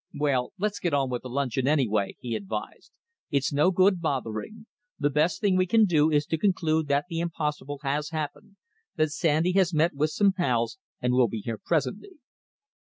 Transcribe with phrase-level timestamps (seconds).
[0.15, 2.91] "Well, let's get on with luncheon, anyway," he advised.
[3.29, 4.65] "It's no good bothering.
[4.97, 8.55] The best thing we can do is to conclude that the impossible has happened
[8.95, 12.13] that Sandy has met with some pals and will be here presently."